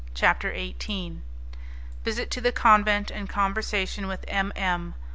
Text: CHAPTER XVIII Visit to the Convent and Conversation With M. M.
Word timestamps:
CHAPTER 0.15 0.51
XVIII 0.51 1.21
Visit 2.03 2.31
to 2.31 2.41
the 2.41 2.51
Convent 2.51 3.11
and 3.11 3.29
Conversation 3.29 4.07
With 4.07 4.25
M. 4.29 4.51
M. 4.55 4.95